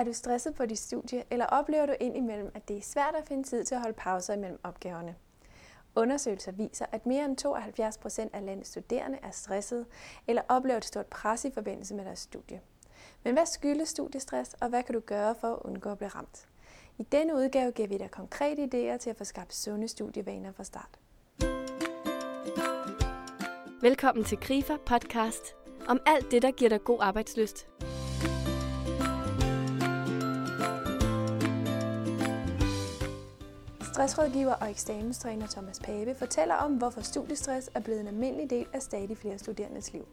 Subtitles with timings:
[0.00, 3.26] Er du stresset på dit studie, eller oplever du indimellem, at det er svært at
[3.26, 5.14] finde tid til at holde pauser imellem opgaverne?
[5.94, 9.84] Undersøgelser viser, at mere end 72 procent af landets studerende er stressede
[10.26, 12.60] eller oplever et stort pres i forbindelse med deres studie.
[13.24, 16.48] Men hvad skyldes studiestress, og hvad kan du gøre for at undgå at blive ramt?
[16.98, 20.64] I denne udgave giver vi dig konkrete idéer til at få skabt sunde studievaner fra
[20.64, 20.98] start.
[23.82, 25.54] Velkommen til Grifer podcast
[25.88, 27.68] om alt det, der giver dig god arbejdsløst.
[33.92, 38.82] Stressrådgiver og eksamenstræner Thomas Pape fortæller om, hvorfor studiestress er blevet en almindelig del af
[38.82, 40.06] stadig flere studerendes liv.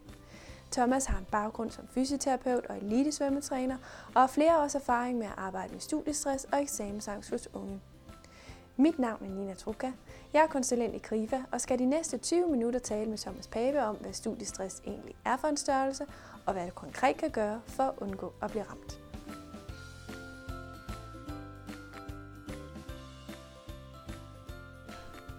[0.72, 3.76] Thomas har en baggrund som fysioterapeut og elitesvømmetræner,
[4.14, 7.80] og har flere års erfaring med at arbejde med studiestress og eksamensangst hos unge.
[8.76, 9.90] Mit navn er Nina Truka.
[10.32, 13.82] Jeg er konsulent i KRIFA og skal de næste 20 minutter tale med Thomas Pape
[13.82, 16.06] om, hvad studiestress egentlig er for en størrelse,
[16.46, 19.07] og hvad du konkret kan gøre for at undgå at blive ramt.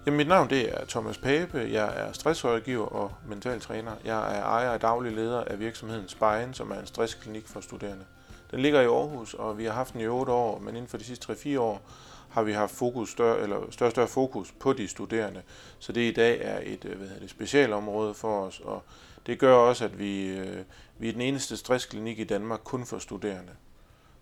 [0.10, 1.68] Jamen, mit navn det er Thomas Pape.
[1.72, 3.92] Jeg er stressrådgiver og mentaltræner.
[4.06, 8.06] Jeg er ejer og daglig leder af virksomheden Spejn, som er en stressklinik for studerende.
[8.52, 10.98] Den ligger i Aarhus, og vi har haft den i 8 år, men inden for
[10.98, 11.82] de sidste 3-4 år
[12.30, 15.42] har vi haft fokus større, eller større, større fokus på de studerende.
[15.80, 18.84] Så det i dag er et øh, hvad hedder det, specialområde for os, og
[19.26, 20.64] det gør også, at vi, øh,
[20.98, 23.52] vi er den eneste stressklinik i Danmark kun for studerende.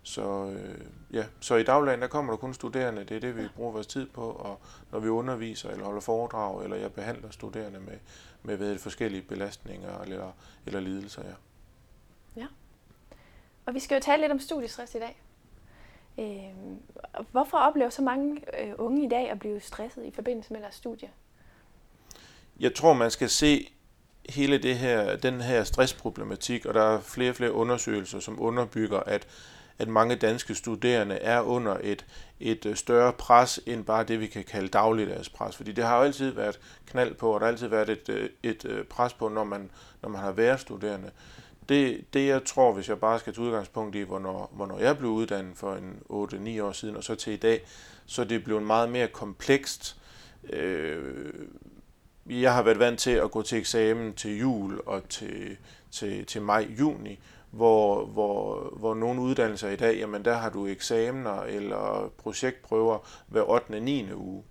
[0.08, 1.24] Så, øh, ja.
[1.40, 4.06] så i dagligdagen, der kommer der kun studerende, det er det, vi bruger vores tid
[4.06, 4.60] på, og
[4.92, 7.98] når vi underviser eller holder foredrag, eller jeg behandler studerende med,
[8.42, 10.32] med hvad det, forskellige belastninger eller,
[10.66, 11.22] eller lidelser.
[11.24, 11.34] Ja.
[12.40, 12.46] ja.
[13.66, 15.22] Og vi skal jo tale lidt om studiestress i dag.
[16.18, 20.60] Øh, hvorfor oplever så mange øh, unge i dag at blive stresset i forbindelse med
[20.60, 21.10] deres studie?
[22.60, 23.72] Jeg tror, man skal se
[24.28, 29.00] hele det her, den her stressproblematik, og der er flere og flere undersøgelser, som underbygger,
[29.00, 29.26] at
[29.78, 32.06] at mange danske studerende er under et,
[32.40, 35.56] et øh, større pres end bare det, vi kan kalde dagligdagspres.
[35.56, 38.28] Fordi det har jo altid været knald på, og der har altid været et, øh,
[38.42, 39.70] et øh, pres på, når man,
[40.02, 41.10] når man har været studerende.
[41.68, 45.10] Det, det jeg tror, hvis jeg bare skal tage udgangspunkt i, hvornår, hvornår jeg blev
[45.10, 45.98] uddannet for en
[46.58, 47.62] 8-9 år siden, og så til i dag,
[48.06, 49.96] så det blev meget mere komplekst.
[50.50, 51.32] Øh,
[52.26, 55.56] jeg har været vant til at gå til eksamen til jul og til,
[55.90, 57.18] til, til maj-juni,
[57.50, 63.50] hvor, hvor, hvor nogle uddannelser i dag, jamen der har du eksamener eller projektprøver hver
[63.50, 63.70] 8.
[63.70, 64.12] og 9.
[64.12, 64.42] uge.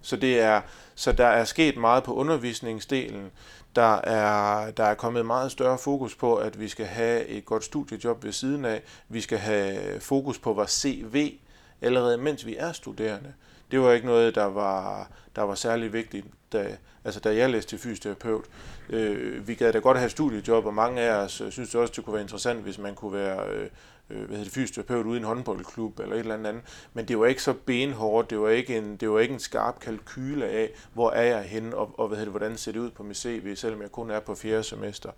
[0.00, 0.60] Så, det er,
[0.94, 3.30] så der er sket meget på undervisningsdelen.
[3.76, 7.64] Der er, der er kommet meget større fokus på, at vi skal have et godt
[7.64, 8.82] studiejob ved siden af.
[9.08, 11.38] Vi skal have fokus på vores CV
[11.82, 13.32] allerede mens vi er studerende.
[13.70, 17.70] Det var ikke noget, der var, der var særlig vigtigt, da, altså da jeg læste
[17.70, 18.44] til fysioterapeut.
[18.90, 22.04] Øh, vi gad da godt have studiejob, og mange af os øh, synes også, det
[22.04, 23.68] kunne være interessant, hvis man kunne være øh,
[24.10, 26.62] øh, hvad hedder det, fysioterapeut ude i en håndboldklub eller et eller andet andet.
[26.94, 29.80] Men det var ikke så benhårdt, det var ikke en, det var ikke en skarp
[29.80, 32.90] kalkyle af, hvor er jeg henne, og, og hvad hedder det, hvordan ser det ud
[32.90, 35.10] på mit CV, selvom jeg kun er på fjerde semester.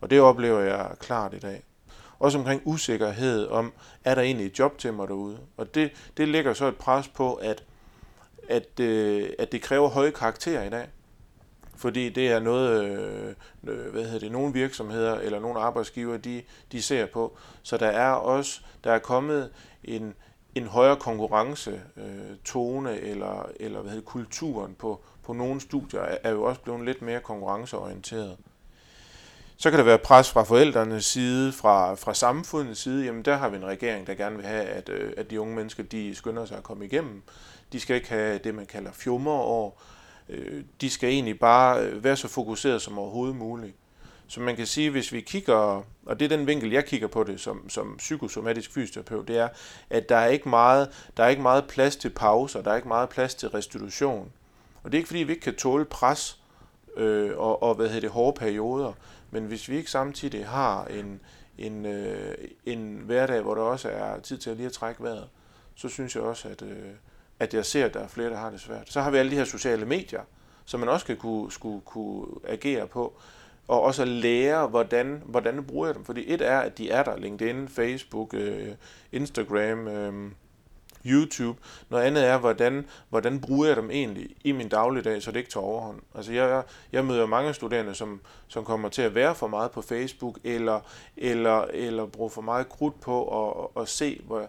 [0.00, 1.62] Og det oplever jeg klart i dag.
[2.18, 3.72] Også omkring usikkerhed om,
[4.04, 5.38] er der egentlig et job til mig derude?
[5.56, 7.64] Og det, det lægger så et pres på, at,
[8.48, 10.88] at, øh, at det kræver høje karakterer i dag
[11.82, 13.34] fordi det er noget, øh,
[13.64, 17.36] øh, hvad hedder det, nogle virksomheder eller nogle arbejdsgiver, de, de ser på.
[17.62, 19.50] Så der er også, der er kommet
[19.84, 20.14] en,
[20.54, 26.30] en højere konkurrence øh, tone eller, eller hvad hedder, kulturen på, på nogle studier er,
[26.30, 28.36] jo også blevet lidt mere konkurrenceorienteret.
[29.56, 33.04] Så kan der være pres fra forældrenes side, fra, fra samfundets side.
[33.04, 35.54] Jamen der har vi en regering, der gerne vil have, at, øh, at de unge
[35.54, 37.22] mennesker de skynder sig at komme igennem.
[37.72, 39.82] De skal ikke have det, man kalder fjummerår
[40.28, 43.74] Øh, de skal egentlig bare øh, være så fokuseret som overhovedet muligt.
[44.26, 47.24] Så man kan sige, hvis vi kigger, og det er den vinkel, jeg kigger på
[47.24, 49.48] det som, som psykosomatisk fysioterapeut, det er,
[49.90, 52.88] at der er, ikke meget, der er ikke meget plads til pauser, der er ikke
[52.88, 54.32] meget plads til restitution.
[54.82, 56.40] Og det er ikke fordi, vi ikke kan tåle pres
[56.96, 58.92] øh, og, og hvad hedder det, hårde perioder,
[59.30, 61.20] men hvis vi ikke samtidig har en,
[61.58, 62.34] en, øh,
[62.64, 65.28] en hverdag, hvor der også er tid til at lige at trække vejret,
[65.74, 66.90] så synes jeg også, at, øh,
[67.42, 68.92] at jeg ser, at der er flere, der har det svært.
[68.92, 70.20] Så har vi alle de her sociale medier,
[70.64, 73.12] som man også skal kunne, skulle, kunne agere på,
[73.68, 76.04] og også at lære, hvordan, hvordan bruger jeg dem.
[76.04, 78.68] Fordi et er, at de er der, LinkedIn, Facebook, øh,
[79.12, 80.32] Instagram, øh,
[81.06, 81.58] YouTube.
[81.90, 85.50] Noget andet er, hvordan, hvordan bruger jeg dem egentlig i min dagligdag, så det ikke
[85.50, 86.00] tager overhånd.
[86.14, 86.62] Altså jeg,
[86.92, 90.80] jeg møder mange studerende, som, som kommer til at være for meget på Facebook, eller,
[91.16, 94.46] eller, eller bruge for meget krudt på at, at se, hvad,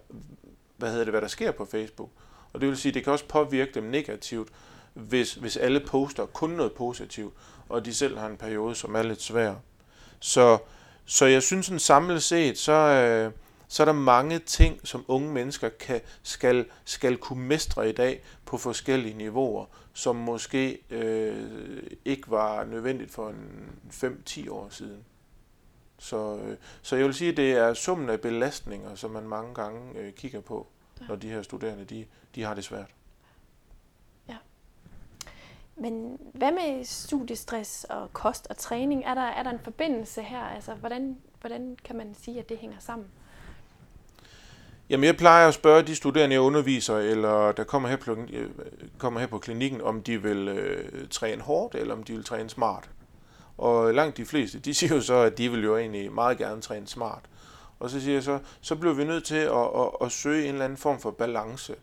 [0.77, 2.09] hvad, hedder det, hvad der sker på Facebook.
[2.53, 4.49] Og det vil sige, at det kan også påvirke dem negativt,
[4.93, 7.33] hvis, hvis alle poster kun noget positivt,
[7.69, 9.55] og de selv har en periode, som er lidt svær.
[10.19, 10.57] Så,
[11.05, 13.31] så jeg synes sådan samlet set, så, øh,
[13.67, 18.23] så er der mange ting, som unge mennesker kan, skal, skal kunne mestre i dag
[18.45, 25.05] på forskellige niveauer, som måske øh, ikke var nødvendigt for en 5-10 år siden.
[25.99, 29.53] Så, øh, så jeg vil sige, at det er summen af belastninger, som man mange
[29.53, 30.67] gange øh, kigger på,
[31.07, 32.89] når de her studerende de, de har det svært.
[34.29, 34.35] Ja.
[35.75, 39.03] Men hvad med studiestress og kost og træning?
[39.05, 40.41] Er der, er der en forbindelse her?
[40.41, 43.07] Altså, hvordan, hvordan kan man sige, at det hænger sammen?
[44.89, 48.49] Jamen, jeg plejer at spørge de studerende, jeg underviser, eller der kommer her på, øh,
[48.97, 52.49] kommer her på klinikken, om de vil øh, træne hårdt, eller om de vil træne
[52.49, 52.89] smart.
[53.57, 56.61] Og langt de fleste, de siger jo så, at de vil jo egentlig meget gerne
[56.61, 57.23] træne smart.
[57.79, 60.49] Og så siger jeg så, så bliver vi nødt til at, at, at søge en
[60.49, 61.75] eller anden form for balance.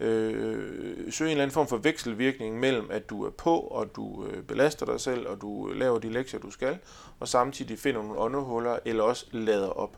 [0.00, 4.26] Øh, søge en eller anden form for vekselvirkning mellem, at du er på, og du
[4.26, 6.78] øh, belaster dig selv, og du øh, laver de lektier, du skal,
[7.20, 9.96] og samtidig finder nogle åndehuller, eller også lader op.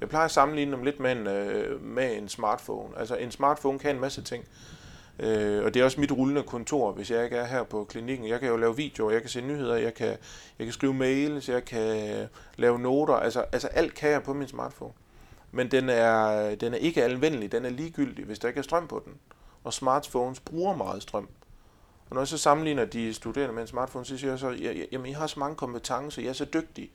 [0.00, 2.98] Jeg plejer at sammenligne dem lidt med en, øh, med en smartphone.
[2.98, 4.44] Altså en smartphone kan en masse ting.
[5.18, 8.28] Øh, og det er også mit rullende kontor, hvis jeg ikke er her på klinikken.
[8.28, 10.16] Jeg kan jo lave videoer, jeg kan se nyheder, jeg kan,
[10.58, 13.14] jeg kan skrive mails, jeg kan lave noter.
[13.14, 14.92] Altså, altså alt kan jeg på min smartphone.
[15.52, 18.88] Men den er, den er ikke alvendelig, den er ligegyldig, hvis der ikke er strøm
[18.88, 19.14] på den.
[19.66, 21.28] Og smartphones bruger meget strøm.
[22.10, 24.50] Og når jeg så sammenligner de studerende med en smartphone, så siger jeg så,
[24.92, 26.90] jamen I har så mange kompetencer, jeg er så dygtig.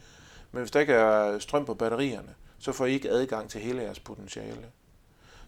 [0.52, 3.82] Men hvis der ikke er strøm på batterierne, så får I ikke adgang til hele
[3.82, 4.66] jeres potentiale.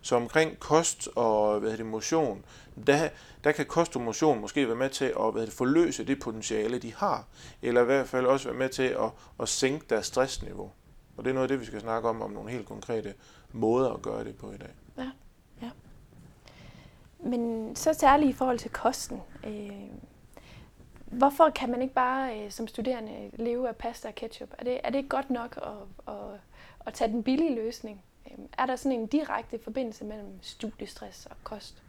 [0.02, 2.46] Så omkring kost og hvad det, motion,
[2.88, 3.10] der,
[3.44, 6.80] der kan kost og motion måske være med til at hvad det, forløse det potentiale,
[6.80, 7.28] de har,
[7.62, 10.72] eller i hvert fald også være med til at, at sænke deres stressniveau.
[11.18, 13.14] Og det er noget af det, vi skal snakke om, om nogle helt konkrete
[13.52, 14.72] måder at gøre det på i dag.
[17.26, 19.22] Men så særligt i forhold til kosten.
[19.48, 19.72] Øh,
[21.06, 24.50] hvorfor kan man ikke bare øh, som studerende leve af pasta og ketchup?
[24.58, 26.40] Er det, er det ikke godt nok at, at,
[26.86, 28.04] at tage den billige løsning?
[28.32, 31.84] Øh, er der sådan en direkte forbindelse mellem studiestress og kost?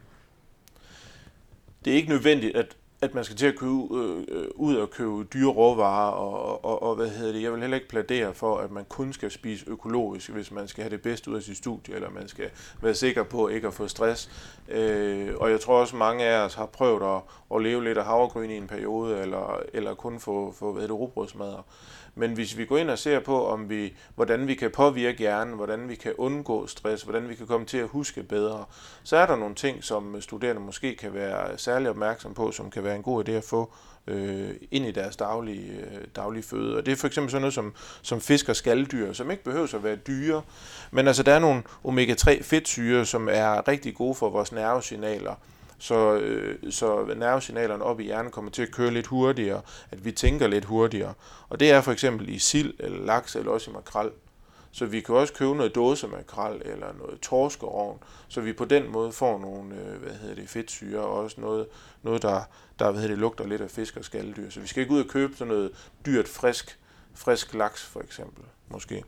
[1.85, 4.89] Det er ikke nødvendigt, at, at man skal til at købe øh, øh ud og
[4.89, 8.57] købe dyre råvarer, og, og, og hvad hedder det, jeg vil heller ikke pladere for,
[8.57, 11.57] at man kun skal spise økologisk, hvis man skal have det bedste ud af sit
[11.57, 12.49] studie, eller man skal
[12.81, 14.29] være sikker på ikke at få stress.
[14.69, 17.21] Øh, og jeg tror også, mange af os har prøvet at,
[17.55, 20.91] at leve lidt af havregryn i en periode, eller, eller kun få, få hvad det,
[20.91, 21.65] rugbrødsmadder.
[22.15, 25.53] Men hvis vi går ind og ser på, om vi, hvordan vi kan påvirke hjernen,
[25.55, 28.65] hvordan vi kan undgå stress, hvordan vi kan komme til at huske bedre,
[29.03, 32.83] så er der nogle ting, som studerende måske kan være særlig opmærksom på, som kan
[32.83, 33.73] være en god idé at få
[34.07, 36.77] øh, ind i deres daglige, øh, daglige føde.
[36.77, 39.75] Og det er for eksempel sådan noget som, som fisk og skalddyr, som ikke behøver
[39.75, 40.41] at være dyre,
[40.91, 45.35] men altså der er nogle omega-3 fedtsyre, som er rigtig gode for vores nervesignaler
[45.77, 49.61] så, øh, så nervesignalerne op i hjernen kommer til at køre lidt hurtigere,
[49.91, 51.13] at vi tænker lidt hurtigere.
[51.49, 54.09] Og det er for eksempel i sild eller laks eller også i makrel.
[54.71, 58.91] Så vi kan også købe noget dåse makrel eller noget torskerovn, så vi på den
[58.91, 61.67] måde får nogle øh, hvad hedder det, fedtsyre og også noget,
[62.03, 62.41] noget der,
[62.79, 64.49] der hvad hedder det, lugter lidt af fisk og skaldyr.
[64.49, 65.71] Så vi skal ikke ud og købe sådan noget
[66.05, 66.79] dyrt, frisk,
[67.13, 69.03] frisk laks for eksempel, måske.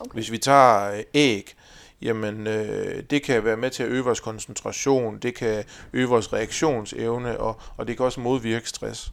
[0.00, 0.14] Okay.
[0.14, 1.54] Hvis vi tager øh, æg,
[2.02, 6.32] jamen øh, det kan være med til at øge vores koncentration, det kan øge vores
[6.32, 9.12] reaktionsevne, og, og det kan også modvirke stress.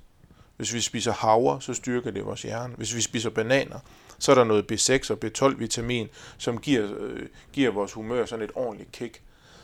[0.57, 2.73] Hvis vi spiser havre, så styrker det vores hjerne.
[2.77, 3.79] Hvis vi spiser bananer,
[4.19, 6.07] så er der noget B6 og B12-vitamin,
[6.37, 9.21] som giver, øh, giver vores humør sådan et ordentligt kick.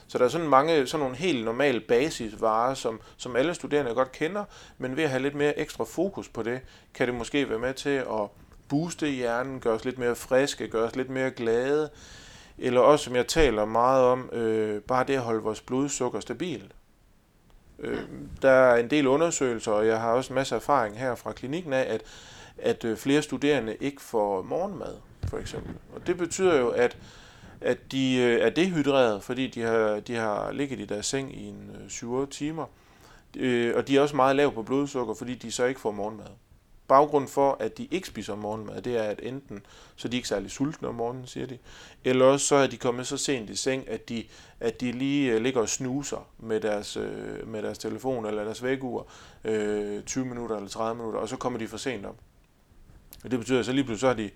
[0.08, 4.12] Så der er sådan mange sådan nogle helt normale basisvarer, som, som alle studerende godt
[4.12, 4.44] kender,
[4.78, 6.60] men ved at have lidt mere ekstra fokus på det,
[6.94, 8.30] kan det måske være med til at
[8.70, 11.90] booste hjernen, gøre os lidt mere friske, gøre os lidt mere glade,
[12.58, 16.72] eller også, som jeg taler meget om, øh, bare det at holde vores blodsukker stabilt.
[17.80, 18.00] Øh,
[18.42, 21.74] der er en del undersøgelser, og jeg har også en masse erfaring her fra klinikken
[21.74, 22.04] af, at,
[22.58, 24.96] at øh, flere studerende ikke får morgenmad,
[25.28, 25.76] for eksempel.
[25.96, 26.98] Og det betyder jo, at,
[27.62, 31.48] at de øh, er dehydreret, fordi de har, de har ligget i deres seng i
[31.48, 32.66] en øh, 7-8 timer.
[33.38, 36.26] Øh, og de er også meget lav på blodsukker, fordi de så ikke får morgenmad.
[36.88, 39.66] Baggrunden for, at de ikke spiser morgenmad, det er, at enten
[39.96, 41.58] så er de ikke særlig sultne om morgenen, siger de,
[42.04, 44.24] eller også så er de kommet så sent i seng, at de,
[44.60, 48.64] at de lige øh, ligger og snuser med deres, øh, med deres telefon eller deres
[48.64, 49.08] vækkeur
[49.44, 52.18] øh, 20 minutter eller 30 minutter, og så kommer de for sent op.
[53.24, 54.30] Og det betyder, at så lige pludselig så har de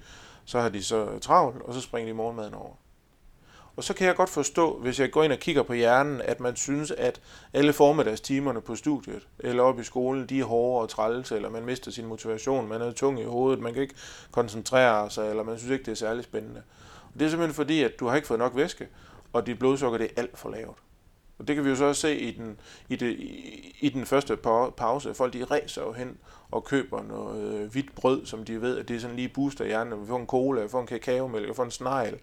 [0.45, 2.73] så, har de så travlt, og så springer de morgenmaden over.
[3.79, 6.39] Og så kan jeg godt forstå, hvis jeg går ind og kigger på hjernen, at
[6.39, 7.21] man synes, at
[7.53, 11.65] alle formiddagstimerne på studiet eller op i skolen, de er hårde og trælse, eller man
[11.65, 13.95] mister sin motivation, man er tung i hovedet, man kan ikke
[14.31, 16.61] koncentrere sig, eller man synes ikke, det er særlig spændende.
[17.13, 18.87] Og det er simpelthen fordi, at du har ikke fået nok væske,
[19.33, 20.77] og dit blodsukker det er alt for lavt.
[21.39, 22.59] Og det kan vi jo så også se i den,
[22.89, 24.37] i, det, i, i den første
[24.77, 25.13] pause.
[25.13, 26.17] Folk de ræser jo hen
[26.51, 29.65] og køber noget øh, hvidt brød, som de ved, at det er sådan lige booster
[29.65, 30.01] hjernen.
[30.01, 32.19] Vi får en cola, vi får en kakaomælk, vi får en snegl,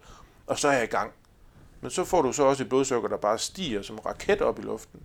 [0.47, 1.13] og så er jeg i gang.
[1.81, 4.61] Men så får du så også et blodsukker, der bare stiger som raket op i
[4.61, 4.99] luften,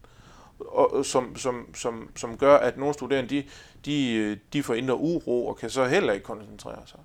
[0.59, 3.45] og, som, som, som, som gør, at nogle studerende, de,
[3.85, 7.01] de, de får indre uro og kan så heller ikke koncentrere sig.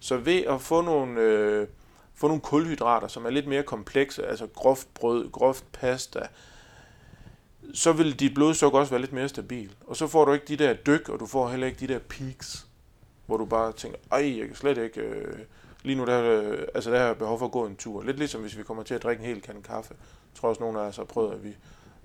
[0.00, 1.68] Så ved at få nogle, øh,
[2.14, 6.20] få nogle kulhydrater, som er lidt mere komplekse, altså groft brød, groft pasta,
[7.74, 9.74] så vil dit blodsukker også være lidt mere stabil.
[9.86, 11.98] Og så får du ikke de der dyk, og du får heller ikke de der
[11.98, 12.66] peaks,
[13.26, 15.00] hvor du bare tænker, ej, jeg kan slet ikke...
[15.00, 15.38] Øh,
[15.82, 18.02] lige nu der, øh, altså der har jeg behov for at gå en tur.
[18.02, 19.94] Lidt ligesom hvis vi kommer til at drikke en hel kande kaffe.
[20.00, 21.56] Jeg tror også, nogle af os har prøvet, at vi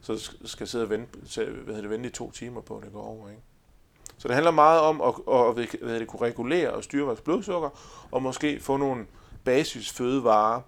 [0.02, 1.20] så skal sidde og vente,
[1.66, 3.30] hvad det, vente i to timer på, at det går over.
[3.30, 3.42] Ikke?
[4.18, 7.22] Så det handler meget om at, at, at hvad det, kunne regulere og styre vores
[7.22, 7.70] blodsukker,
[8.12, 9.06] og måske få nogle
[9.44, 10.62] basisfødevarer,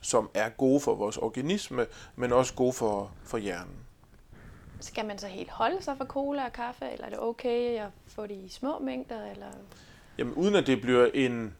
[0.00, 3.74] som er gode for vores organisme, men også gode for, for hjernen.
[4.80, 7.88] Skal man så helt holde sig for cola og kaffe, eller er det okay at
[8.06, 9.30] få det i små mængder?
[9.30, 9.46] Eller?
[10.18, 11.56] Jamen uden at det bliver en,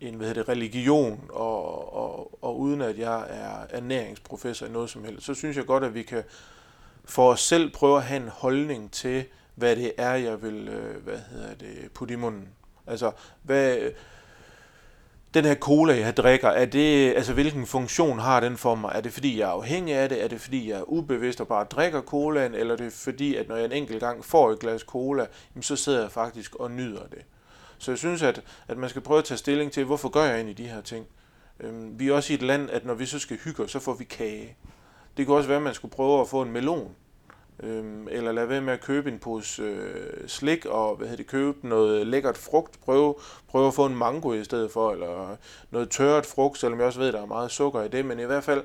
[0.00, 4.90] en hvad hedder det, religion, og, og, og uden at jeg er ernæringsprofessor i noget
[4.90, 6.22] som helst, så synes jeg godt, at vi kan
[7.04, 11.04] for os selv prøve at have en holdning til, hvad det er, jeg vil øh,
[11.04, 12.48] hvad hedder det, putte i munden.
[12.86, 13.78] Altså, hvad,
[15.34, 18.92] den her cola, jeg drikker, er det, altså hvilken funktion har den for mig?
[18.94, 20.24] Er det fordi, jeg er afhængig af det?
[20.24, 22.54] Er det fordi, jeg er ubevidst og bare drikker colaen?
[22.54, 25.26] Eller er det fordi, at når jeg en enkelt gang får et glas cola,
[25.60, 27.22] så sidder jeg faktisk og nyder det?
[27.80, 30.34] Så jeg synes, at, at man skal prøve at tage stilling til, hvorfor gør jeg
[30.34, 31.06] egentlig de her ting?
[31.60, 33.94] Øhm, vi er også i et land, at når vi så skal hygge så får
[33.94, 34.56] vi kage.
[35.16, 36.94] Det kunne også være, at man skulle prøve at få en melon.
[37.62, 41.30] Øhm, eller lade være med at købe en pose øh, slik og hvad hedder det,
[41.30, 42.80] købe noget lækkert frugt.
[42.80, 43.14] Prøve,
[43.48, 45.36] prøve at få en mango i stedet for, eller
[45.70, 48.04] noget tørret frugt, selvom jeg også ved, at der er meget sukker i det.
[48.04, 48.62] Men i hvert fald,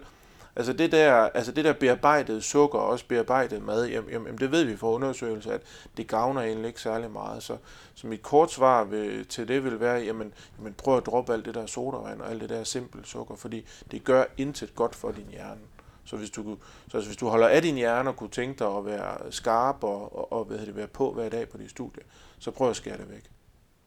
[0.56, 4.52] altså det der, altså det der bearbejdede sukker og også bearbejdet mad, jamen, jamen, det
[4.52, 5.62] ved vi fra undersøgelser, at
[5.98, 7.44] det gavner egentlig ikke særlig meget.
[7.44, 7.58] Så,
[7.96, 11.46] så mit kort svar vil, til det vil være, jamen, jamen prøv at droppe alt
[11.46, 15.12] det der sodavand og alt det der simpelt sukker, fordi det gør intet godt for
[15.12, 15.62] din hjerne.
[16.06, 16.58] Så hvis du,
[16.88, 20.16] så hvis du holder af din hjerne og kunne tænke dig at være skarp og,
[20.16, 22.04] og, og hvad det, være på hver dag på dit studie,
[22.40, 23.24] så prøv at skære det væk.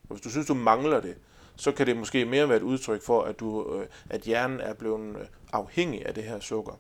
[0.09, 1.17] Og hvis du synes, du mangler det,
[1.59, 4.75] så kan det måske mere være et udtryk for, at, du, øh, at hjernen er
[4.75, 6.73] blevet øh, afhængig af det her sukker.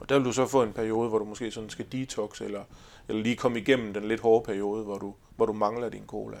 [0.00, 2.64] Og der vil du så få en periode, hvor du måske sådan skal detox, eller,
[3.08, 6.38] eller lige komme igennem den lidt hårde periode, hvor du, hvor du mangler din cola.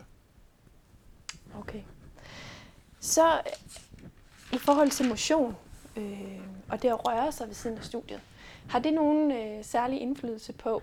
[1.58, 1.82] Okay.
[3.00, 3.40] Så
[4.52, 5.56] i forhold til motion,
[5.96, 8.20] øh, og det at røre sig ved siden af studiet.
[8.68, 10.82] Har det nogen øh, særlig indflydelse på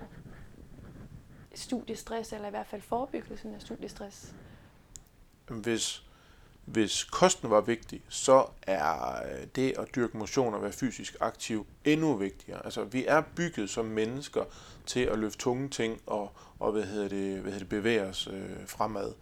[1.56, 4.36] studiestress, eller i hvert fald forebyggelsen af studiestress?
[5.48, 6.05] Hvis,
[6.66, 11.66] hvis kosten var vigtig, så er øh, det at dyrke motion og være fysisk aktiv
[11.84, 12.66] endnu vigtigere.
[12.66, 14.44] Altså, vi er bygget som mennesker
[14.86, 18.28] til at løfte tunge ting og, og hvad hedder det, hvad hedder det, bevæge os
[18.32, 19.14] øh, fremad.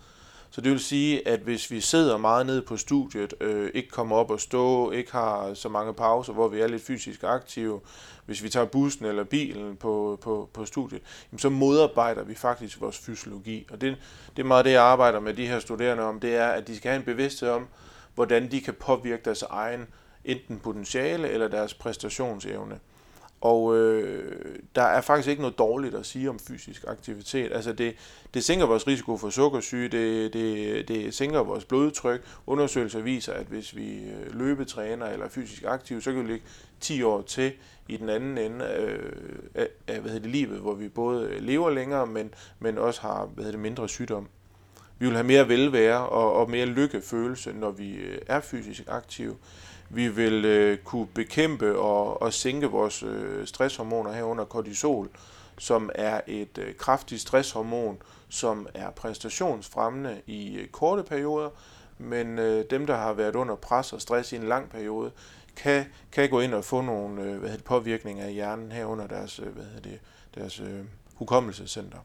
[0.54, 4.16] Så det vil sige, at hvis vi sidder meget nede på studiet, øh, ikke kommer
[4.16, 7.82] op og stå, ikke har så mange pauser, hvor vi er lidt fysisk aktive,
[8.26, 12.82] hvis vi tager bussen eller bilen på, på, på studiet, jamen så modarbejder vi faktisk
[12.82, 13.68] vores fysiologi.
[13.72, 13.98] Og det,
[14.36, 16.78] det er meget det, jeg arbejder med de her studerende om, det er, at de
[16.78, 17.68] skal have en bevidsthed om,
[18.16, 19.88] hvordan de kan påvirke deres egen
[20.26, 22.80] enten potentiale eller deres præstationsevne.
[23.44, 24.36] Og øh,
[24.76, 27.52] der er faktisk ikke noget dårligt at sige om fysisk aktivitet.
[27.54, 27.96] Altså det,
[28.34, 32.22] det sænker vores risiko for sukkersyge, det, det, det sænker vores blodtryk.
[32.48, 36.46] Undersøgelser viser, at hvis vi øh, løbetræner eller er fysisk aktive, så kan vi ligge
[36.80, 37.52] 10 år til
[37.88, 41.70] i den anden ende øh, af, af hvad hedder det, livet, hvor vi både lever
[41.70, 44.28] længere, men, men også har hvad hedder det, mindre sygdom.
[45.00, 49.36] Vi vil have mere velvære og, og mere lykkefølelse, når vi øh, er fysisk aktive.
[49.90, 55.10] Vi vil øh, kunne bekæmpe og, og sænke vores øh, stresshormoner herunder kortisol,
[55.58, 57.98] som er et øh, kraftigt stresshormon,
[58.30, 61.50] som er præstationsfremmende i øh, korte perioder,
[61.98, 65.12] men øh, dem, der har været under pres og stress i en lang periode,
[65.56, 69.40] kan, kan gå ind og få nogle øh, hvad det, påvirkninger af hjernen herunder deres,
[69.40, 70.00] øh, hvad det,
[70.36, 70.80] deres øh,
[71.16, 71.98] hukommelsescenter.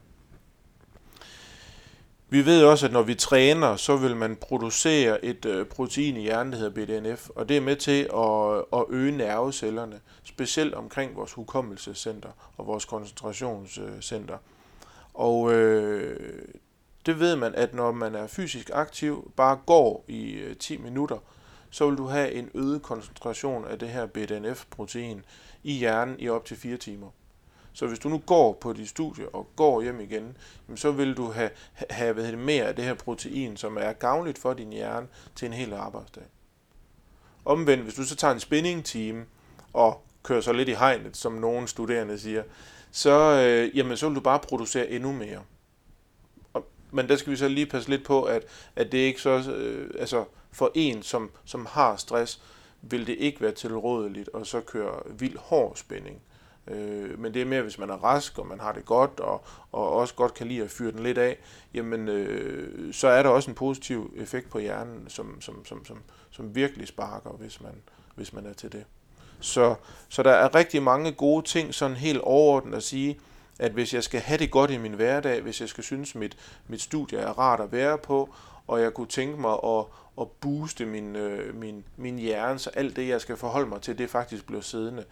[2.31, 6.21] Vi ved også, at når vi træner, så vil man producere et øh, protein i
[6.21, 11.15] hjernen, der hedder BDNF, og det er med til at, at øge nervecellerne, specielt omkring
[11.15, 14.37] vores hukommelsescenter og vores koncentrationscenter.
[15.13, 16.47] Og øh,
[17.05, 21.17] det ved man, at når man er fysisk aktiv, bare går i øh, 10 minutter,
[21.69, 25.25] så vil du have en øget koncentration af det her BDNF-protein
[25.63, 27.07] i hjernen i op til 4 timer.
[27.73, 30.37] Så hvis du nu går på dit studie og går hjem igen,
[30.75, 31.49] så vil du have,
[31.89, 35.45] have hvad det, mere af det her protein, som er gavnligt for din hjerne til
[35.45, 36.23] en hel arbejdsdag.
[37.45, 39.25] Omvendt, hvis du så tager en spinning-time
[39.73, 42.43] og kører så lidt i hegnet, som nogle studerende siger,
[42.91, 45.39] så, øh, jamen, så vil du bare producere endnu mere.
[46.53, 48.43] Og, men der skal vi så lige passe lidt på, at,
[48.75, 52.41] at det ikke så, øh, altså for en, som, som har stress,
[52.81, 56.21] vil det ikke være tilrådeligt at så køre vild hård spænding.
[56.69, 59.43] Øh, men det er mere, hvis man er rask, og man har det godt, og,
[59.71, 61.37] og også godt kan lide at fyre den lidt af,
[61.73, 65.97] jamen øh, så er der også en positiv effekt på hjernen, som, som, som, som,
[66.31, 67.73] som virkelig sparker, hvis man,
[68.15, 68.85] hvis man er til det.
[69.39, 69.75] Så,
[70.09, 73.19] så der er rigtig mange gode ting, sådan helt overordnet at sige,
[73.59, 76.37] at hvis jeg skal have det godt i min hverdag, hvis jeg skal synes, mit,
[76.67, 78.33] mit studie er rart at være på,
[78.67, 79.85] og jeg kunne tænke mig at,
[80.21, 83.97] at booste min, øh, min, min hjerne, så alt det, jeg skal forholde mig til,
[83.97, 85.03] det faktisk bliver siddende,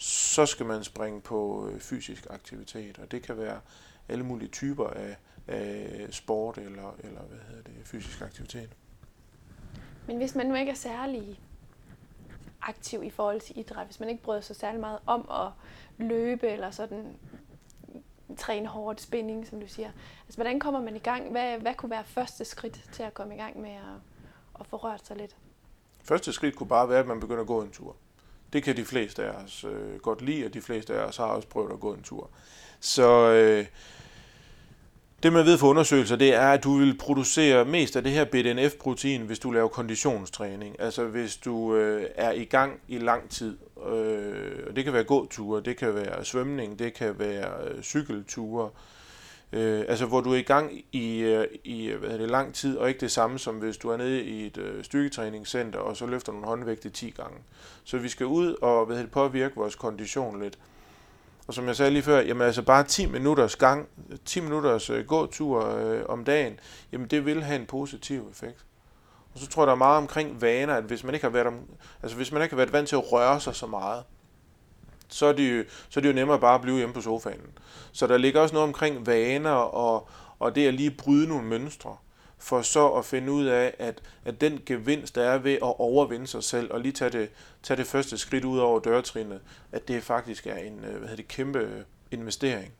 [0.00, 3.60] så skal man springe på øh, fysisk aktivitet, og det kan være
[4.08, 8.70] alle mulige typer af, af sport eller, eller hvad hedder det, fysisk aktivitet.
[10.06, 11.40] Men hvis man nu ikke er særlig
[12.62, 15.52] aktiv i forhold til idræt, hvis man ikke bryder sig særlig meget om at
[16.06, 17.16] løbe eller sådan
[18.36, 19.90] træne hårdt spænding, som du siger.
[20.24, 21.30] Altså, hvordan kommer man i gang?
[21.30, 24.00] Hvad, hvad kunne være første skridt til at komme i gang med at,
[24.60, 25.36] at få rørt sig lidt?
[26.04, 27.96] Første skridt kunne bare være, at man begynder at gå en tur.
[28.52, 31.24] Det kan de fleste af os øh, godt lide, og de fleste af os har
[31.24, 32.30] også prøvet at gå en tur.
[32.80, 33.66] Så øh,
[35.22, 38.24] det man ved fra undersøgelser, det er, at du vil producere mest af det her
[38.24, 40.80] BDNF-protein, hvis du laver konditionstræning.
[40.80, 43.58] Altså hvis du øh, er i gang i lang tid.
[43.92, 48.64] Øh, det kan være gåture, det kan være svømning, det kan være øh, cykelture.
[48.64, 48.70] Øh,
[49.52, 52.88] Øh, altså hvor du er i gang i, øh, i hvad det, lang tid, og
[52.88, 56.32] ikke det samme som hvis du er nede i et øh, styrketræningscenter, og så løfter
[56.32, 57.38] nogle håndvægte 10 gange.
[57.84, 60.58] Så vi skal ud og hvad det, påvirke vores kondition lidt.
[61.46, 63.88] Og som jeg sagde lige før, jamen altså bare 10 minutters gang,
[64.24, 66.60] 10 minutters øh, gåtur øh, om dagen,
[66.92, 68.64] jamen det vil have en positiv effekt.
[69.34, 71.46] Og så tror jeg, der er meget omkring vaner, at hvis man ikke har været,
[71.46, 71.60] om,
[72.02, 74.04] altså hvis man ikke har været vant til at røre sig så meget,
[75.08, 77.40] så er, det jo, så er det jo nemmere bare at blive hjemme på sofaen.
[77.92, 81.96] Så der ligger også noget omkring vaner og, og det at lige bryde nogle mønstre
[82.38, 86.26] for så at finde ud af, at, at den gevinst, der er ved at overvinde
[86.26, 87.30] sig selv, og lige tage det,
[87.62, 89.40] tage det første skridt ud over dørtrinnet,
[89.72, 92.72] at det faktisk er en øh, hvad hedder det, kæmpe investering.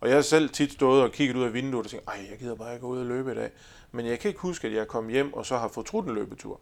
[0.00, 2.38] Og jeg har selv tit stået og kigget ud af vinduet og tænkt, ej, jeg
[2.38, 3.50] gider bare ikke gå ud og løbe i dag.
[3.92, 6.60] Men jeg kan ikke huske, at jeg kom hjem og så har fortrudt en løbetur.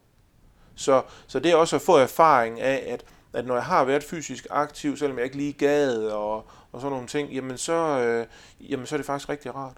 [0.74, 4.04] Så, så det er også at få erfaring af, at, at når jeg har været
[4.04, 6.34] fysisk aktiv, selvom jeg ikke lige gad og,
[6.72, 8.26] og sådan nogle ting, jamen så, øh,
[8.70, 9.76] jamen så er det faktisk rigtig rart.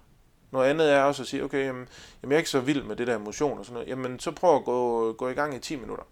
[0.51, 1.89] Noget andet er også at sige, okay, jamen,
[2.23, 3.89] jamen jeg er ikke så vild med det der motion og sådan noget.
[3.89, 6.05] Jamen så prøv at gå, gå i gang i 10 minutter.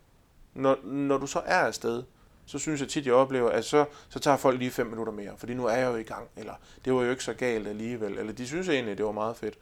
[0.55, 2.03] Når, når du så er afsted,
[2.47, 5.33] så synes jeg tit, jeg oplever, at så, så tager folk lige 5 minutter mere,
[5.37, 6.53] fordi nu er jeg jo i gang, eller
[6.85, 9.59] det var jo ikke så galt alligevel, eller de synes egentlig, det var meget fedt.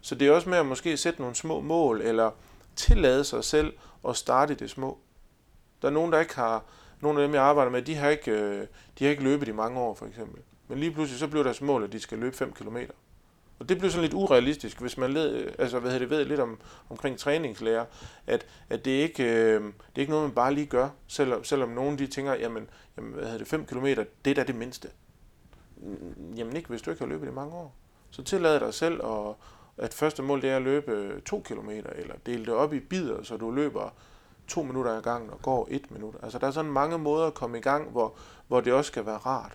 [0.00, 2.30] Så det er også med at måske sætte nogle små mål, eller
[2.76, 3.72] tillade sig selv
[4.08, 4.98] at starte det små.
[5.82, 6.64] Der er nogen, der ikke har,
[7.00, 8.66] nogle af dem, jeg arbejder med, de har ikke, øh,
[8.98, 10.42] de har ikke løbet i mange år, for eksempel.
[10.68, 12.76] Men lige pludselig så bliver deres mål, at de skal løbe 5 km.
[13.58, 16.40] Og det blev sådan lidt urealistisk, hvis man led, øh, altså, hvad det, ved lidt
[16.40, 16.58] om,
[16.90, 17.84] omkring træningslærer,
[18.26, 21.68] at, at det, ikke, øh, det er ikke noget, man bare lige gør, selvom, selvom
[21.68, 23.86] nogen de tænker, jamen, jamen hvad hedder det, 5 km,
[24.24, 24.88] det er da det mindste.
[25.76, 27.74] Mm, jamen ikke, hvis du ikke har løbet i mange år.
[28.10, 29.34] Så tillad dig selv, at,
[29.78, 33.22] at første mål det er at løbe 2 km, eller dele det op i bidder,
[33.22, 33.94] så du løber
[34.48, 36.14] to minutter ad gangen og går et minut.
[36.22, 38.14] Altså der er sådan mange måder at komme i gang, hvor,
[38.48, 39.52] hvor det også skal være rart.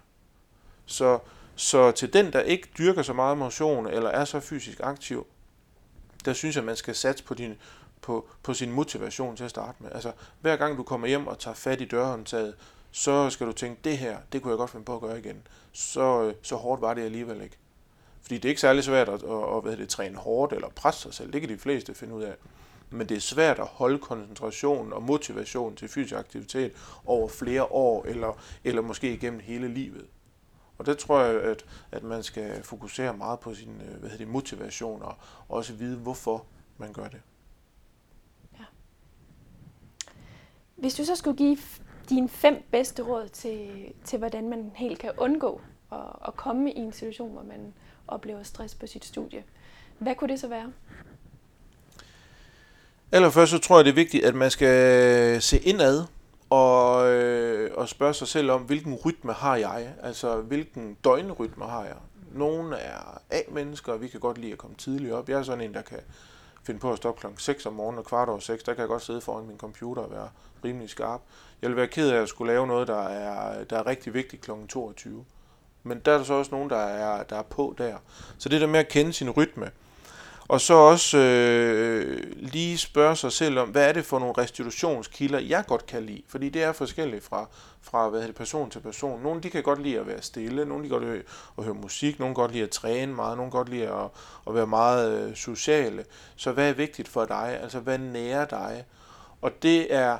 [0.85, 1.19] Så,
[1.55, 5.27] så til den, der ikke dyrker så meget motion, eller er så fysisk aktiv,
[6.25, 7.55] der synes jeg, man skal satse på, din,
[8.01, 9.91] på, på sin motivation til at starte med.
[9.91, 12.55] Altså, hver gang du kommer hjem og tager fat i dørhåndtaget,
[12.91, 15.47] så skal du tænke, det her, det kunne jeg godt finde på at gøre igen.
[15.71, 17.57] Så, øh, så hårdt var det alligevel ikke.
[18.21, 21.01] Fordi det er ikke særlig svært at, at, at hvad det, træne hårdt eller presse
[21.01, 21.33] sig selv.
[21.33, 22.35] Det kan de fleste finde ud af.
[22.91, 26.73] Men det er svært at holde koncentrationen og motivation til fysisk aktivitet
[27.05, 30.05] over flere år, eller, eller måske igennem hele livet.
[30.77, 34.17] Og det tror jeg, at, at man skal fokusere meget på sin øh, hvad hedder
[34.17, 35.15] det, motivation og
[35.49, 36.45] også vide, hvorfor
[36.77, 37.21] man gør det.
[38.59, 38.65] Ja.
[40.75, 41.57] Hvis du så skulle give
[42.09, 46.77] dine fem bedste råd til, til hvordan man helt kan undgå at, at komme i
[46.77, 47.73] en situation, hvor man
[48.07, 49.43] oplever stress på sit studie,
[49.99, 50.71] hvad kunne det så være?
[53.13, 56.03] Allerførst så tror jeg, det er vigtigt, at man skal se indad
[56.49, 59.93] og, øh, og spørge sig selv om, hvilken rytme har jeg?
[60.03, 61.95] Altså, hvilken døgnrytme har jeg?
[62.33, 65.29] Nogle er A-mennesker, og vi kan godt lide at komme tidligt op.
[65.29, 65.97] Jeg er sådan en, der kan
[66.63, 68.63] finde på at stoppe klokken 6 om morgenen og kvart over 6.
[68.63, 70.29] Der kan jeg godt sidde foran min computer og være
[70.63, 71.21] rimelig skarp.
[71.61, 74.41] Jeg vil være ked af at skulle lave noget, der er, der er rigtig vigtigt
[74.41, 75.25] klokken 22.
[75.83, 77.95] Men der er der så også nogen, der er, der er på der.
[78.37, 79.71] Så det der med at kende sin rytme,
[80.51, 85.39] og så også øh, lige spørge sig selv om, hvad er det for nogle restitutionskilder,
[85.39, 86.21] jeg godt kan lide?
[86.27, 87.47] Fordi det er forskelligt fra,
[87.81, 89.23] fra hvad det, person til person.
[89.23, 91.23] Nogle de kan godt lide at være stille, nogle de kan godt lide
[91.57, 94.09] at høre musik, nogle kan godt lide at træne meget, nogle kan godt lide at,
[94.47, 96.05] at være meget øh, sociale.
[96.35, 97.59] Så hvad er vigtigt for dig?
[97.61, 98.85] Altså hvad nærer dig?
[99.41, 100.17] Og det er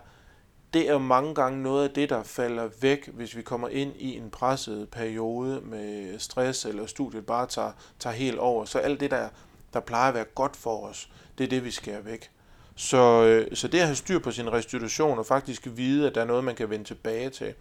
[0.73, 4.17] det er mange gange noget af det, der falder væk, hvis vi kommer ind i
[4.17, 8.65] en presset periode med stress, eller studiet bare tager, tager helt over.
[8.65, 9.29] Så alt det, der,
[9.73, 12.31] der plejer at være godt for os, det er det, vi skærer væk.
[12.75, 16.21] Så, øh, så det at have styr på sin restitution, og faktisk vide, at der
[16.21, 17.53] er noget, man kan vende tilbage til,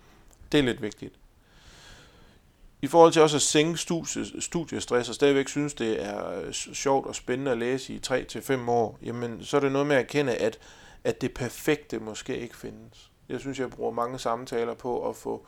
[0.53, 1.15] det er lidt vigtigt.
[2.83, 3.79] I forhold til også at sænke
[4.39, 8.99] studiestress og stadigvæk synes, det er øh, sjovt og spændende at læse i 3-5 år,
[9.03, 10.59] jamen så er det noget med at erkende, at
[11.05, 13.11] at det perfekte måske ikke findes.
[13.29, 15.47] Jeg synes, jeg bruger mange samtaler på at få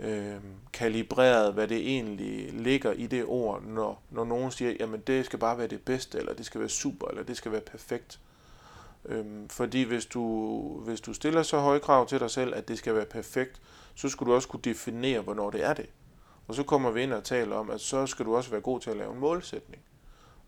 [0.00, 0.36] øh,
[0.72, 5.38] kalibreret, hvad det egentlig ligger i det ord, når, når nogen siger, jamen det skal
[5.38, 8.20] bare være det bedste, eller det skal være super, eller det skal være perfekt.
[9.04, 12.78] Øhm, fordi hvis du, hvis du stiller så høje krav til dig selv, at det
[12.78, 13.60] skal være perfekt,
[13.94, 15.86] så skulle du også kunne definere, hvornår det er det.
[16.48, 18.80] Og så kommer vi ind og taler om, at så skal du også være god
[18.80, 19.82] til at lave en målsætning.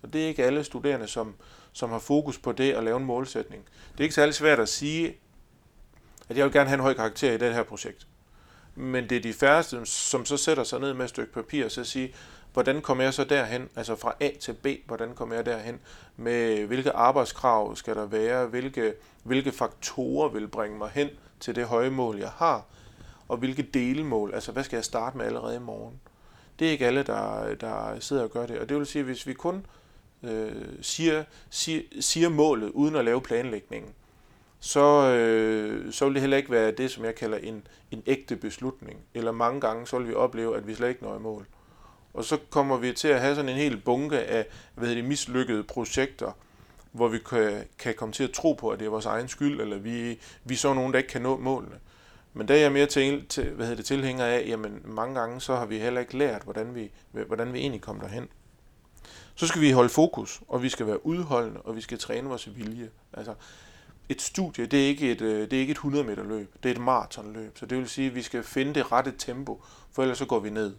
[0.02, 1.34] Og det er ikke alle studerende, som,
[1.72, 3.64] som har fokus på det at lave en målsætning.
[3.92, 5.16] Det er ikke særlig svært at sige,
[6.28, 8.06] at jeg vil gerne have en høj karakter i det her projekt.
[8.74, 11.70] Men det er de færreste, som så sætter sig ned med et stykke papir og
[11.70, 12.08] så siger,
[12.52, 15.80] hvordan kommer jeg så derhen, altså fra A til B, hvordan kommer jeg derhen,
[16.16, 21.08] med hvilke arbejdskrav skal der være, hvilke, hvilke faktorer vil bringe mig hen
[21.40, 22.64] til det høje mål, jeg har,
[23.28, 26.00] og hvilke delmål, altså hvad skal jeg starte med allerede i morgen.
[26.58, 29.06] Det er ikke alle, der, der sidder og gør det, og det vil sige, at
[29.06, 29.66] hvis vi kun
[30.22, 33.92] øh, siger, siger, siger målet uden at lave planlægningen,
[34.64, 38.36] så, øh, så vil det heller ikke være det, som jeg kalder en, en ægte
[38.36, 39.00] beslutning.
[39.14, 41.46] Eller mange gange, så vil vi opleve, at vi slet ikke når i mål.
[42.14, 45.08] Og så kommer vi til at have sådan en hel bunke af hvad hedder det,
[45.08, 46.32] mislykkede projekter,
[46.92, 49.60] hvor vi kan, kan komme til at tro på, at det er vores egen skyld,
[49.60, 51.78] eller vi, vi er så nogen, der ikke kan nå målene.
[52.32, 55.40] Men der er jeg mere til, til, hvad hedder det, tilhænger af, jamen mange gange
[55.40, 56.90] så har vi heller ikke lært, hvordan vi,
[57.26, 58.28] hvordan vi egentlig kommer derhen.
[59.34, 62.56] Så skal vi holde fokus, og vi skal være udholdende, og vi skal træne vores
[62.56, 62.90] vilje.
[63.12, 63.34] Altså,
[64.08, 66.68] et studie, det er ikke et, øh, det er ikke et 100 meter løb, det
[66.68, 67.58] er et maratonløb.
[67.58, 69.62] Så det vil sige, at vi skal finde det rette tempo,
[69.92, 70.74] for ellers så går vi ned.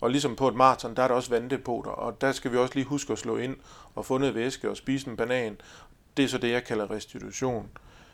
[0.00, 2.74] Og ligesom på et maraton, der er der også vanddepoter, og der skal vi også
[2.74, 3.56] lige huske at slå ind
[3.94, 5.60] og få noget væske og spise en banan.
[6.16, 7.68] Det er så det, jeg kalder restitution.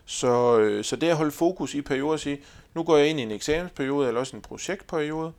[0.05, 2.43] Så, øh, så det at holde fokus i perioder og sige,
[2.75, 5.33] nu går jeg ind i en eksamensperiode eller også en projektperiode,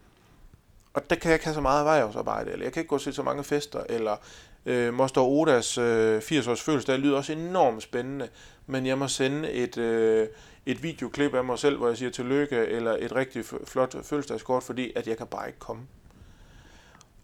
[0.94, 3.14] og der kan jeg ikke have så meget vejarbejde, eller jeg kan ikke gå til
[3.14, 4.18] så mange fester, eller
[4.66, 8.30] øh, Moster Odas øh, 80-års fødselsdag lyder også enormt spændende,
[8.68, 10.28] men jeg må sende et, øh,
[10.66, 14.92] et videoklip af mig selv, hvor jeg siger tillykke, eller et rigtig flot fødselsdagskort, fordi
[14.96, 15.84] at jeg kan bare ikke komme.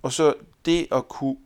[0.02, 0.34] Og så
[0.66, 1.38] det at kunne,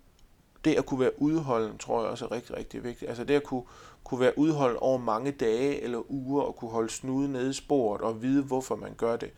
[0.65, 3.09] det at kunne være udholden, tror jeg også er rigtig, rigtig vigtigt.
[3.09, 3.63] Altså det at kunne,
[4.03, 8.01] kunne være udholden over mange dage eller uger, og kunne holde snuden nede i sporet,
[8.01, 9.31] og vide, hvorfor man gør det,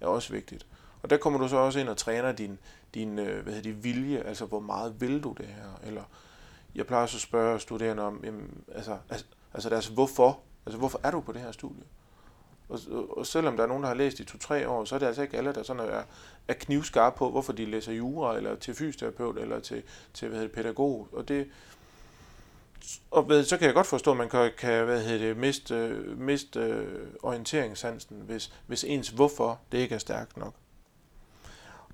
[0.00, 0.66] er også vigtigt.
[1.02, 2.58] Og der kommer du så også ind og træner din,
[2.94, 5.80] din øh, hvad hedder det, vilje, altså hvor meget vil du det her?
[5.86, 6.02] Eller
[6.74, 11.00] jeg plejer så at spørge studerende om, jamen, altså, altså, altså deres hvorfor, altså hvorfor
[11.02, 11.84] er du på det her studie?
[12.68, 12.78] Og,
[13.16, 15.22] og selvom der er nogen, der har læst i to-tre år, så er det altså
[15.22, 16.02] ikke alle, der sådan er,
[16.48, 19.82] er knivskarpe på, hvorfor de læser jura, eller til fysioterapeut, eller til,
[20.14, 21.08] til hvad hedder det, pædagog.
[21.12, 21.46] Og det,
[23.10, 25.88] og ved, så kan jeg godt forstå, at man kan, kan hvad hedder det, miste,
[26.16, 30.54] miste øh, orienteringssansen, hvis, hvis ens hvorfor det ikke er stærkt nok.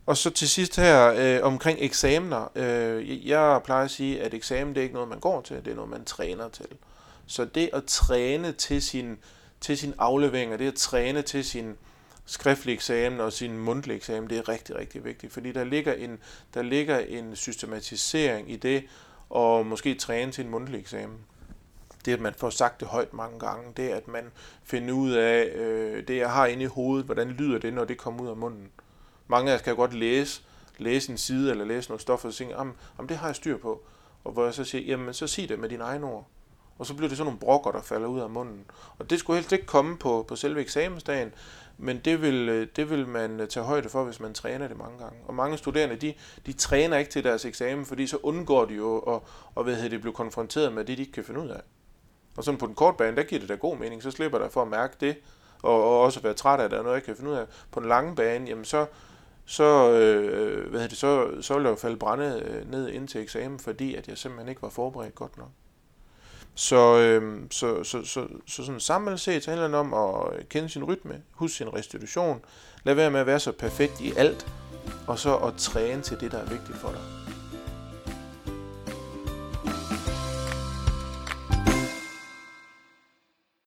[0.06, 2.52] Og så til sidst her øh, omkring eksamener.
[2.54, 5.70] Øh, jeg plejer at sige, at eksamen det er ikke noget, man går til, det
[5.70, 6.68] er noget, man træner til.
[7.26, 9.18] Så det at træne til sin,
[9.60, 11.76] til sin aflevering, og det at træne til sin
[12.26, 16.18] skriftlige eksamen og sin mundtlige eksamen, det er rigtig, rigtig vigtigt, fordi der ligger en,
[16.54, 18.84] der ligger en systematisering i det,
[19.30, 21.18] og måske træne til en mundtlig eksamen.
[22.04, 24.24] Det, at man får sagt det højt mange gange, det at man
[24.64, 27.98] finder ud af, øh, det jeg har inde i hovedet, hvordan lyder det, når det
[27.98, 28.68] kommer ud af munden.
[29.28, 30.42] Mange af os kan jo godt læse,
[30.78, 33.58] læse en side eller læse noget stof, og så tænke, om det har jeg styr
[33.58, 33.82] på.
[34.24, 36.26] Og hvor jeg så siger, jamen så sig det med dine egne ord.
[36.78, 38.64] Og så bliver det sådan nogle brokker, der falder ud af munden.
[38.98, 41.34] Og det skulle helst ikke komme på, på selve eksamensdagen,
[41.78, 44.76] men det vil, øh, det vil man øh, tage højde for, hvis man træner det
[44.76, 45.18] mange gange.
[45.26, 46.14] Og mange studerende, de,
[46.46, 49.20] de træner ikke til deres eksamen, fordi så undgår de jo at,
[49.54, 51.60] og hvad hedder det, blive konfronteret med det, de ikke kan finde ud af.
[52.36, 54.48] Og sådan på den korte bane, der giver det da god mening, så slipper der
[54.48, 55.16] for at mærke det,
[55.62, 57.46] og, og også være træt af, at der er noget, jeg kan finde ud af.
[57.70, 58.86] På den lange bane, jamen så,
[59.46, 63.20] så, øh, hvad det, så, så ville jeg jo falde brændet øh, ned ind til
[63.20, 65.50] eksamen, fordi at jeg simpelthen ikke var forberedt godt nok.
[66.54, 70.68] Så, øh, så, så, så, så sådan samlet set så handler det om at kende
[70.68, 72.40] sin rytme, huske sin restitution,
[72.84, 74.46] lad være med at være så perfekt i alt,
[75.06, 77.15] og så at træne til det, der er vigtigt for dig.